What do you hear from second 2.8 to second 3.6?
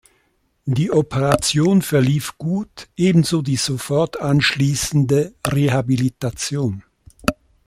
ebenso die